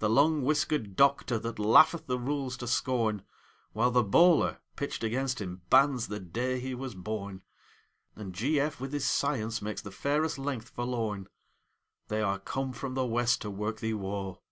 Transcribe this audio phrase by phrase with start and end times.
[0.00, 3.22] The long whiskered Doctor, that laugheth the rules to scorn,
[3.72, 7.40] While the bowler, pitched against him, bans the day he was born;
[8.14, 8.78] And G.F.
[8.82, 11.26] with his science makes the fairest length forlorn;
[12.08, 14.42] They are come from the West to work thee woe!